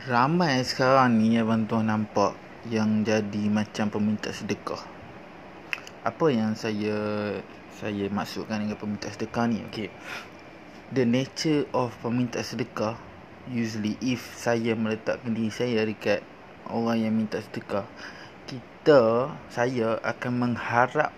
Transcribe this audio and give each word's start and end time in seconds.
Ramai 0.00 0.64
sekarang 0.64 1.20
ni 1.20 1.36
abang 1.36 1.68
tuan 1.68 1.84
nampak 1.92 2.32
yang 2.72 3.04
jadi 3.04 3.52
macam 3.52 3.92
peminta 3.92 4.32
sedekah. 4.32 4.80
Apa 6.08 6.32
yang 6.32 6.56
saya 6.56 6.96
saya 7.76 8.08
maksudkan 8.08 8.64
dengan 8.64 8.80
peminta 8.80 9.12
sedekah 9.12 9.44
ni? 9.52 9.60
Okay. 9.68 9.92
The 10.88 11.04
nature 11.04 11.68
of 11.76 11.92
peminta 12.00 12.40
sedekah 12.40 12.96
usually 13.52 14.00
if 14.00 14.24
saya 14.40 14.72
meletakkan 14.72 15.36
diri 15.36 15.52
saya 15.52 15.84
dekat 15.84 16.24
orang 16.72 17.04
yang 17.04 17.12
minta 17.20 17.44
sedekah, 17.44 17.84
kita 18.48 19.36
saya 19.52 20.00
akan 20.00 20.32
mengharap 20.32 21.12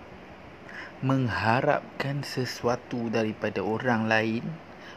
mengharapkan 1.07 2.27
sesuatu 2.27 3.15
daripada 3.15 3.63
orang 3.63 4.11
lain, 4.11 4.43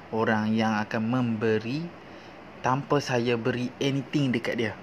orang 0.09 0.57
yang 0.57 0.73
akan 0.73 1.05
memberi 1.05 1.85
tanpa 2.65 2.97
saya 2.97 3.37
beri 3.37 3.69
anything 3.77 4.33
dekat 4.33 4.57
dia. 4.57 4.73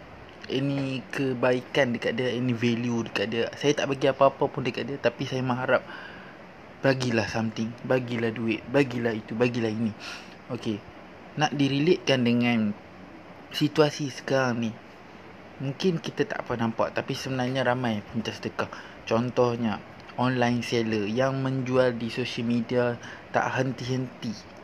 Any 0.47 1.03
kebaikan 1.11 1.99
dekat 1.99 2.15
dia 2.15 2.31
any 2.31 2.55
value 2.55 3.03
dekat 3.11 3.27
dia. 3.27 3.51
Saya 3.59 3.75
tak 3.75 3.91
bagi 3.91 4.07
apa-apa 4.07 4.47
pun 4.47 4.63
dekat 4.63 4.87
dia 4.87 5.03
tapi 5.03 5.27
saya 5.27 5.43
mengharap 5.43 5.83
bagilah 6.79 7.27
something 7.27 7.75
bagilah 7.83 8.31
duit 8.31 8.63
bagilah 8.71 9.11
itu 9.11 9.35
bagilah 9.35 9.75
ini. 9.75 9.91
Okey. 10.55 10.79
Nak 11.43 11.59
direlatekan 11.59 12.23
dengan 12.23 12.71
situasi 13.51 14.15
sekarang 14.15 14.63
ni 14.63 14.71
mungkin 15.59 15.99
kita 15.99 16.23
tak 16.23 16.47
apa 16.47 16.55
nampak 16.55 16.95
tapi 16.95 17.19
sebenarnya 17.19 17.67
ramai 17.67 17.99
peminta 18.07 18.31
sedekah. 18.31 18.71
Contohnya 19.11 19.83
online 20.23 20.63
seller 20.63 21.11
yang 21.11 21.43
menjual 21.43 21.99
di 21.99 22.15
social 22.15 22.47
media 22.47 22.95
tak 23.35 23.59
henti-henti 23.59 24.62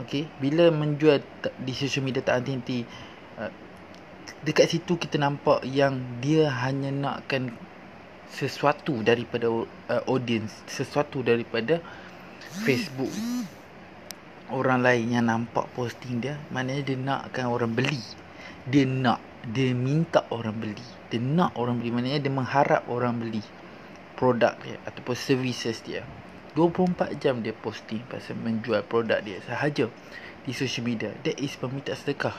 Okey, 0.00 0.24
bila 0.40 0.72
menjual 0.72 1.20
di 1.60 1.72
social 1.76 2.00
media 2.00 2.24
tak 2.24 2.40
henti-henti 2.40 2.88
uh, 3.36 3.52
dekat 4.40 4.72
situ 4.72 4.96
kita 4.96 5.20
nampak 5.20 5.60
yang 5.68 6.00
dia 6.24 6.48
hanya 6.48 6.88
nakkan 6.88 7.52
sesuatu 8.32 9.04
daripada 9.04 9.52
uh, 9.52 10.02
audience, 10.08 10.64
sesuatu 10.64 11.20
daripada 11.20 11.84
Facebook 12.64 13.12
orang 14.52 14.84
lain 14.84 15.16
yang 15.16 15.28
nampak 15.28 15.68
posting 15.76 16.20
dia, 16.20 16.36
maknanya 16.52 16.82
dia 16.84 16.96
nakkan 16.96 17.48
orang 17.48 17.72
beli. 17.72 18.00
Dia 18.68 18.84
nak, 18.84 19.20
dia 19.48 19.72
minta 19.76 20.24
orang 20.28 20.56
beli. 20.56 20.86
Dia 21.08 21.20
nak 21.20 21.56
orang 21.56 21.80
beli, 21.80 21.90
maknanya 21.92 22.20
dia 22.20 22.32
mengharap 22.32 22.84
orang 22.88 23.20
beli 23.20 23.44
produk 24.16 24.54
dia 24.62 24.76
ataupun 24.86 25.16
services 25.16 25.80
dia. 25.82 26.04
24 26.52 27.16
jam 27.16 27.40
dia 27.40 27.56
posting 27.56 28.04
pasal 28.12 28.36
menjual 28.36 28.84
produk 28.84 29.24
dia 29.24 29.40
sahaja 29.44 29.88
di 30.44 30.52
social 30.52 30.84
media. 30.84 31.14
That 31.24 31.40
is 31.40 31.56
peminta 31.56 31.96
sedekah. 31.96 32.34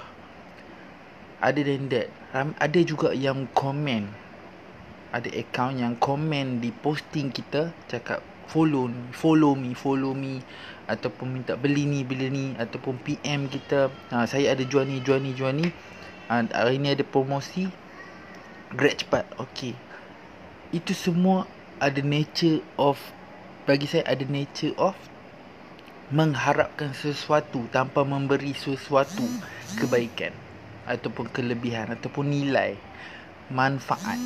Other 1.43 1.65
than 1.65 1.91
that, 1.91 2.07
ada 2.33 2.79
juga 2.85 3.11
yang 3.11 3.49
komen. 3.51 4.07
Ada 5.13 5.29
account 5.33 5.77
yang 5.77 5.93
komen 5.97 6.61
di 6.63 6.73
posting 6.73 7.29
kita 7.29 7.69
cakap 7.85 8.23
follow 8.49 8.89
ni, 8.89 9.01
follow 9.13 9.53
me, 9.57 9.73
follow 9.73 10.13
me 10.13 10.41
ataupun 10.85 11.41
minta 11.41 11.57
beli 11.57 11.85
ni, 11.85 12.05
beli 12.05 12.27
ni 12.29 12.45
ataupun 12.59 12.99
PM 13.01 13.47
kita, 13.47 13.89
ha, 14.11 14.25
saya 14.29 14.51
ada 14.53 14.63
jual 14.65 14.85
ni, 14.85 14.99
jual 15.01 15.21
ni, 15.21 15.31
jual 15.33 15.53
ni. 15.53 15.69
Ha, 16.29 16.43
hari 16.53 16.77
ni 16.81 16.93
ada 16.93 17.05
promosi. 17.05 17.69
Grab 18.73 18.97
cepat. 18.97 19.25
Okay. 19.37 19.77
Itu 20.73 20.97
semua 20.97 21.45
ada 21.77 22.01
nature 22.01 22.63
of 22.79 22.97
bagi 23.63 23.87
saya 23.87 24.03
ada 24.11 24.27
nature 24.27 24.75
of 24.75 24.95
mengharapkan 26.11 26.91
sesuatu 26.91 27.63
tanpa 27.71 28.03
memberi 28.03 28.51
sesuatu 28.51 29.23
kebaikan 29.79 30.35
ataupun 30.83 31.31
kelebihan 31.31 31.95
ataupun 31.95 32.27
nilai 32.27 32.75
manfaat. 33.47 34.19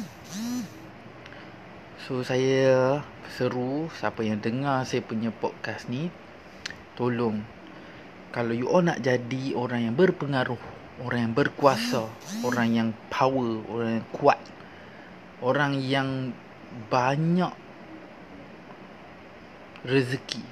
So 2.02 2.26
saya 2.26 3.06
seru 3.38 3.94
siapa 3.94 4.26
yang 4.26 4.42
dengar 4.42 4.82
saya 4.90 5.06
punya 5.06 5.30
podcast 5.30 5.86
ni 5.86 6.10
tolong 6.98 7.46
kalau 8.34 8.58
you 8.58 8.66
all 8.66 8.82
nak 8.82 9.06
jadi 9.06 9.54
orang 9.54 9.92
yang 9.92 9.96
berpengaruh, 9.96 10.60
orang 11.06 11.30
yang 11.30 11.34
berkuasa, 11.38 12.10
orang 12.42 12.68
yang 12.74 12.90
power, 13.14 13.62
orang 13.70 14.02
yang 14.02 14.08
kuat, 14.14 14.40
orang 15.46 15.74
yang 15.78 16.10
banyak 16.90 17.54
rezeki. 19.88 20.44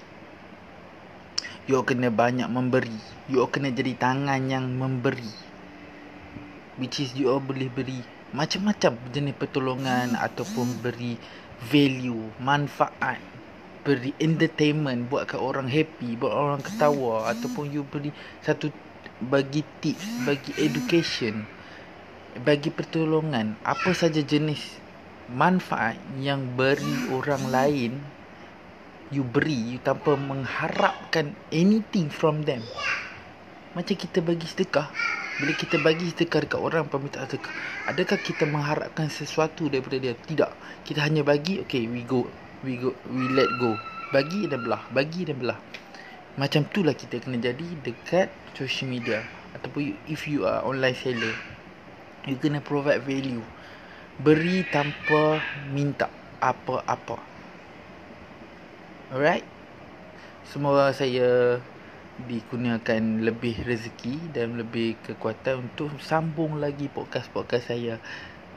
You 1.68 1.84
kena 1.84 2.08
banyak 2.08 2.48
memberi. 2.48 2.96
You 3.28 3.44
kena 3.52 3.68
jadi 3.76 3.92
tangan 4.00 4.48
yang 4.48 4.72
memberi. 4.80 5.28
Which 6.80 7.04
is 7.04 7.16
you 7.16 7.32
boleh 7.40 7.72
beri 7.72 8.04
Macam-macam 8.36 9.00
jenis 9.16 9.40
pertolongan 9.40 10.12
Ataupun 10.20 10.84
beri 10.84 11.16
value 11.72 12.36
Manfaat. 12.36 13.24
Beri 13.88 14.12
entertainment 14.20 15.08
Buatkan 15.08 15.40
orang 15.40 15.72
happy 15.72 16.20
Buat 16.20 16.36
orang 16.36 16.60
ketawa 16.60 17.32
Ataupun 17.32 17.72
you 17.72 17.88
beri 17.88 18.12
Satu 18.44 18.76
Bagi 19.24 19.64
tips 19.80 20.28
Bagi 20.28 20.52
education 20.60 21.48
Bagi 22.44 22.76
pertolongan. 22.76 23.56
Apa 23.64 23.96
saja 23.96 24.20
jenis 24.20 24.76
Manfaat 25.32 25.96
Yang 26.20 26.44
beri 26.60 26.96
orang 27.16 27.44
lain 27.48 28.15
you 29.14 29.22
beri 29.22 29.78
you 29.78 29.80
tanpa 29.82 30.18
mengharapkan 30.18 31.38
anything 31.54 32.10
from 32.10 32.42
them. 32.48 32.66
Macam 33.78 33.94
kita 33.94 34.24
bagi 34.24 34.48
sedekah. 34.48 34.90
Bila 35.36 35.52
kita 35.52 35.78
bagi 35.84 36.08
sedekah 36.10 36.48
dekat 36.48 36.62
orang 36.64 36.88
peminta 36.88 37.22
sedekah? 37.28 37.52
Adakah 37.92 38.18
kita 38.24 38.48
mengharapkan 38.48 39.12
sesuatu 39.12 39.68
daripada 39.68 40.00
dia? 40.00 40.16
Tidak. 40.16 40.52
Kita 40.88 41.04
hanya 41.04 41.28
bagi 41.28 41.60
okay 41.62 41.86
we 41.86 42.08
go 42.08 42.26
we 42.64 42.80
go 42.80 42.96
we 43.12 43.28
let 43.36 43.52
go. 43.60 43.76
Bagi 44.10 44.48
dan 44.48 44.64
belah 44.64 44.82
bagi 44.96 45.28
dan 45.28 45.38
belah. 45.38 45.60
Macam 46.40 46.68
tu 46.72 46.82
lah 46.82 46.96
kita 46.96 47.20
kena 47.20 47.38
jadi 47.38 47.68
dekat 47.84 48.32
social 48.56 48.90
media. 48.90 49.22
Ataupun 49.54 49.96
if 50.08 50.26
you 50.26 50.48
are 50.48 50.64
online 50.64 50.96
seller 50.96 51.36
you 52.26 52.40
kena 52.40 52.64
provide 52.64 53.04
value. 53.04 53.44
Beri 54.16 54.64
tanpa 54.72 55.44
minta 55.76 56.08
apa-apa 56.40 57.35
Alright. 59.14 59.46
Semoga 60.50 60.90
saya 60.90 61.62
Dikurniakan 62.26 63.22
lebih 63.22 63.62
rezeki 63.62 64.34
Dan 64.34 64.58
lebih 64.58 64.98
kekuatan 65.06 65.70
Untuk 65.70 65.94
sambung 66.02 66.58
lagi 66.58 66.90
podcast-podcast 66.90 67.70
saya. 67.70 68.02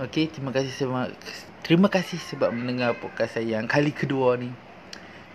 Okay 0.00 0.32
Terima 0.32 0.48
kasih 0.48 0.72
sebab 0.72 1.12
Terima 1.60 1.92
kasih 1.92 2.16
sebab 2.16 2.48
mendengar 2.56 2.96
podcast 2.96 3.36
saya 3.36 3.60
Yang 3.60 3.68
kali 3.68 3.92
kedua 3.92 4.40
ni. 4.40 4.48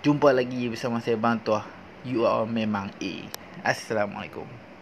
Jumpa 0.02 0.34
lagi 0.34 0.66
bersama 0.74 0.98
saya 0.98 1.14
Bang 1.14 1.46
Tuah. 1.46 1.62
You 2.02 2.26
are 2.26 2.50
memang 2.50 2.90
A. 2.98 3.14
Assalamualaikum 3.62 4.73